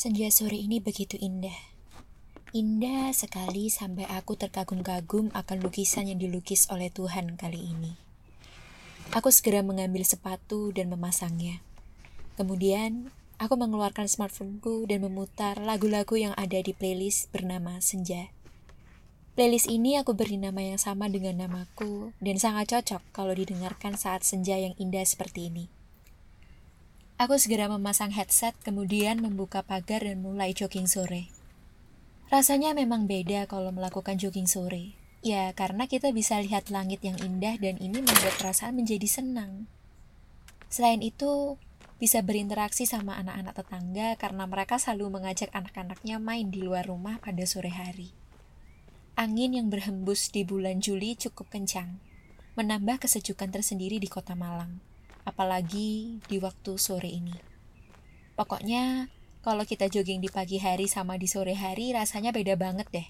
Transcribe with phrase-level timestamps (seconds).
[0.00, 1.60] Senja sore ini begitu indah.
[2.56, 8.00] Indah sekali sampai aku terkagum-kagum akan lukisan yang dilukis oleh Tuhan kali ini.
[9.12, 11.60] Aku segera mengambil sepatu dan memasangnya.
[12.40, 18.32] Kemudian, aku mengeluarkan smartphoneku dan memutar lagu-lagu yang ada di playlist bernama Senja.
[19.36, 24.24] Playlist ini aku beri nama yang sama dengan namaku dan sangat cocok kalau didengarkan saat
[24.24, 25.79] senja yang indah seperti ini.
[27.20, 31.28] Aku segera memasang headset, kemudian membuka pagar dan mulai jogging sore.
[32.32, 34.96] Rasanya memang beda kalau melakukan jogging sore.
[35.20, 39.68] Ya, karena kita bisa lihat langit yang indah dan ini membuat perasaan menjadi senang.
[40.72, 41.60] Selain itu,
[42.00, 47.44] bisa berinteraksi sama anak-anak tetangga karena mereka selalu mengajak anak-anaknya main di luar rumah pada
[47.44, 48.16] sore hari.
[49.20, 52.00] Angin yang berhembus di bulan Juli cukup kencang,
[52.56, 54.88] menambah kesejukan tersendiri di kota Malang
[55.30, 57.38] apalagi di waktu sore ini.
[58.34, 59.06] Pokoknya,
[59.46, 63.06] kalau kita jogging di pagi hari sama di sore hari rasanya beda banget deh.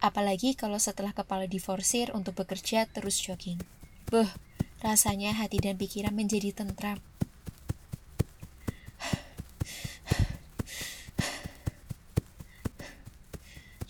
[0.00, 3.60] Apalagi kalau setelah kepala diforsir untuk bekerja terus jogging.
[4.08, 4.32] Buh,
[4.80, 6.98] rasanya hati dan pikiran menjadi tentram.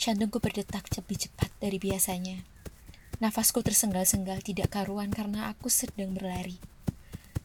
[0.03, 2.43] Jantungku berdetak lebih cepat dari biasanya.
[3.23, 6.72] Nafasku tersenggal-senggal tidak karuan karena aku sedang berlari.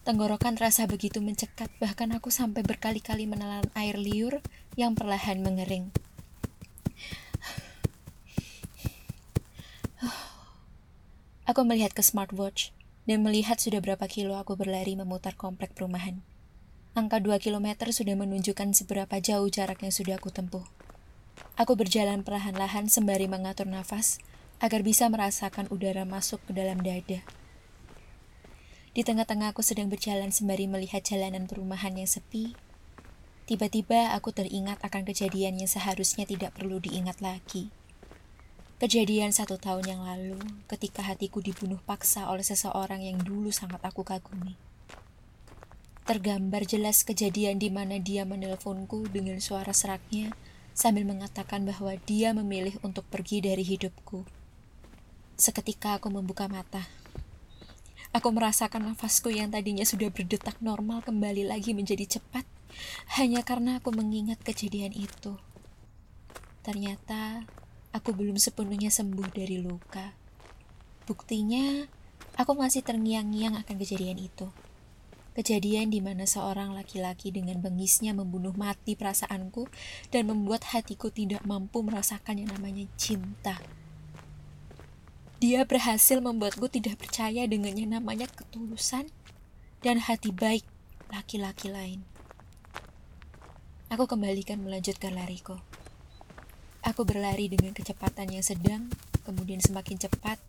[0.07, 4.39] Tenggorokan terasa begitu mencekat, bahkan aku sampai berkali-kali menelan air liur
[4.79, 5.91] yang perlahan mengering.
[11.43, 12.71] Aku melihat ke smartwatch
[13.03, 16.23] dan melihat sudah berapa kilo aku berlari memutar komplek perumahan.
[16.95, 20.63] Angka 2 km sudah menunjukkan seberapa jauh jarak yang sudah aku tempuh.
[21.59, 24.23] Aku berjalan perlahan-lahan sembari mengatur nafas
[24.63, 27.27] agar bisa merasakan udara masuk ke dalam dada.
[28.97, 32.57] Di tengah-tengah aku sedang berjalan sembari melihat jalanan perumahan yang sepi.
[33.45, 37.69] Tiba-tiba aku teringat akan kejadian yang seharusnya tidak perlu diingat lagi.
[38.81, 44.01] Kejadian satu tahun yang lalu ketika hatiku dibunuh paksa oleh seseorang yang dulu sangat aku
[44.01, 44.57] kagumi.
[46.09, 50.33] Tergambar jelas kejadian di mana dia menelponku dengan suara seraknya
[50.73, 54.25] sambil mengatakan bahwa dia memilih untuk pergi dari hidupku.
[55.37, 56.89] Seketika aku membuka mata.
[58.17, 62.49] Aku merasakan nafasku yang tadinya sudah berdetak normal kembali lagi menjadi cepat
[63.13, 65.37] hanya karena aku mengingat kejadian itu.
[66.65, 67.45] Ternyata
[67.93, 70.17] aku belum sepenuhnya sembuh dari luka.
[71.05, 71.85] Buktinya,
[72.41, 74.49] aku masih terngiang-ngiang akan kejadian itu.
[75.37, 79.69] Kejadian di mana seorang laki-laki dengan bengisnya membunuh mati perasaanku
[80.09, 83.61] dan membuat hatiku tidak mampu merasakan yang namanya cinta.
[85.37, 89.05] Dia berhasil membuatku tidak percaya dengan yang namanya ketulusan
[89.85, 90.65] dan hati baik
[91.13, 92.01] laki-laki lain.
[93.93, 95.61] Aku kembalikan melanjutkan lariku.
[96.81, 98.89] Aku berlari dengan kecepatan yang sedang,
[99.29, 100.41] kemudian semakin cepat,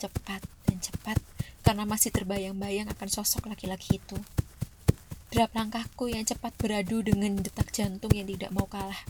[0.00, 1.20] cepat, dan cepat,
[1.60, 4.16] karena masih terbayang-bayang akan sosok laki-laki itu.
[5.28, 9.04] Derap langkahku yang cepat beradu dengan detak jantung yang tidak mau kalah.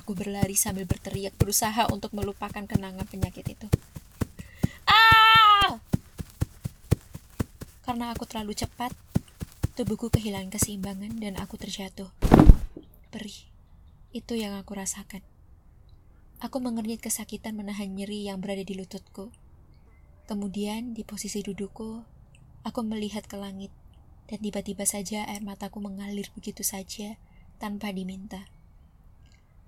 [0.00, 3.68] Aku berlari sambil berteriak berusaha untuk melupakan kenangan penyakit itu.
[7.92, 8.88] Karena aku terlalu cepat,
[9.76, 12.08] tubuhku kehilangan keseimbangan dan aku terjatuh.
[13.12, 13.36] Perih.
[14.16, 15.20] Itu yang aku rasakan.
[16.40, 19.28] Aku mengernyit kesakitan menahan nyeri yang berada di lututku.
[20.24, 22.00] Kemudian, di posisi dudukku,
[22.64, 23.68] aku melihat ke langit,
[24.24, 27.20] dan tiba-tiba saja air mataku mengalir begitu saja
[27.60, 28.48] tanpa diminta.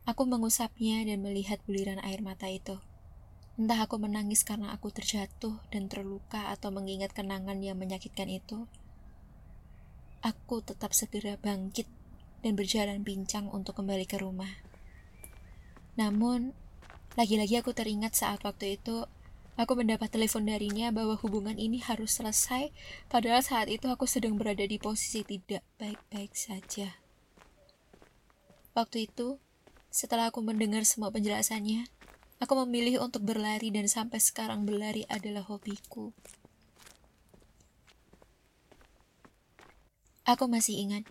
[0.08, 2.80] Aku mengusapnya dan melihat buliran air mata itu.
[3.54, 8.66] Entah aku menangis karena aku terjatuh dan terluka atau mengingat kenangan yang menyakitkan itu.
[10.26, 11.86] Aku tetap segera bangkit
[12.42, 14.50] dan berjalan pincang untuk kembali ke rumah.
[15.94, 16.50] Namun,
[17.14, 19.06] lagi-lagi aku teringat saat waktu itu
[19.54, 22.74] aku mendapat telepon darinya bahwa hubungan ini harus selesai,
[23.06, 26.98] padahal saat itu aku sedang berada di posisi tidak baik-baik saja.
[28.74, 29.38] Waktu itu,
[29.94, 31.86] setelah aku mendengar semua penjelasannya,
[32.44, 36.12] Aku memilih untuk berlari dan sampai sekarang berlari adalah hobiku.
[40.28, 41.08] Aku masih ingat,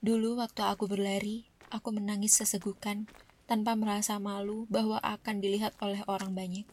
[0.00, 3.04] dulu waktu aku berlari, aku menangis sesegukan
[3.44, 6.64] tanpa merasa malu bahwa akan dilihat oleh orang banyak.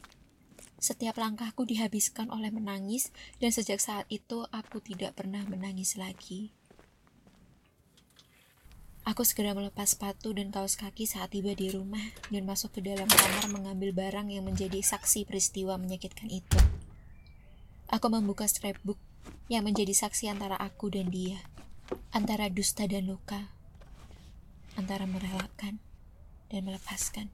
[0.79, 3.11] Setiap langkahku dihabiskan oleh menangis,
[3.43, 6.55] dan sejak saat itu aku tidak pernah menangis lagi.
[9.07, 13.07] Aku segera melepas sepatu dan kaos kaki saat tiba di rumah dan masuk ke dalam
[13.07, 16.59] kamar mengambil barang yang menjadi saksi peristiwa menyakitkan itu.
[17.87, 18.99] Aku membuka scrapbook
[19.47, 21.39] yang menjadi saksi antara aku dan dia,
[22.13, 23.49] antara dusta dan luka,
[24.77, 25.81] antara merelakan
[26.51, 27.33] dan melepaskan.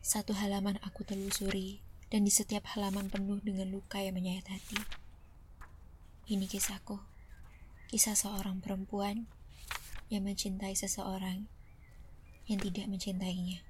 [0.00, 1.84] Satu halaman aku telusuri,
[2.14, 4.78] dan di setiap halaman penuh dengan luka yang menyayat hati.
[6.30, 7.02] Ini kisahku,
[7.90, 9.26] kisah seorang perempuan
[10.12, 11.48] yang mencintai seseorang
[12.44, 13.64] yang tidak mencintainya.